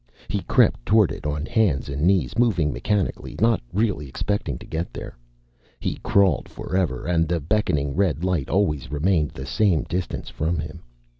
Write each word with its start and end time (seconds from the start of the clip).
He 0.29 0.41
crept 0.41 0.83
toward 0.83 1.11
it 1.11 1.27
on 1.27 1.45
hands 1.45 1.87
and 1.87 2.01
knees, 2.01 2.35
moving 2.35 2.73
mechanically, 2.73 3.35
not 3.39 3.61
really 3.71 4.07
expecting 4.09 4.57
to 4.57 4.65
get 4.65 4.91
there. 4.91 5.15
He 5.79 5.99
crawled 6.01 6.49
forever, 6.49 7.05
and 7.05 7.27
the 7.27 7.39
beckoning 7.39 7.95
red 7.95 8.23
light 8.23 8.49
always 8.49 8.91
remained 8.91 9.29
the 9.29 9.45
same 9.45 9.83
distance 9.83 10.27
from 10.27 10.57
him. 10.57 10.81